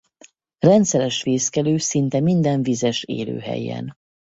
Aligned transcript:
Rendszeres 0.59 1.21
fészkelő 1.21 1.77
szinte 1.77 2.19
minden 2.19 2.63
vizes 2.63 3.03
élőhelyen. 3.03 3.95